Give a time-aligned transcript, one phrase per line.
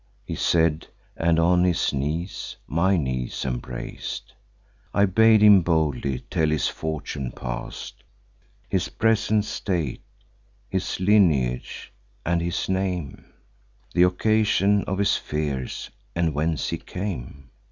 [0.25, 4.33] He said, and on his knees my knees embrac'd:
[4.95, 8.03] I bade him boldly tell his fortune past,
[8.67, 10.01] His present state,
[10.71, 11.93] his lineage,
[12.25, 13.25] and his name,
[13.93, 17.51] Th' occasion of his fears, and whence he came.